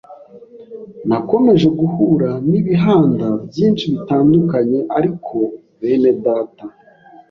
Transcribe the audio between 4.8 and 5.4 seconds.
ariko